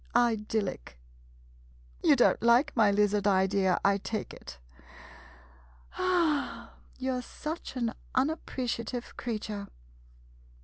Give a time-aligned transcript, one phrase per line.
[0.15, 0.97] Idyllic!
[2.03, 4.57] You don't like my lizard idea, I take it?
[6.97, 9.67] You 're such an unappreciative creature.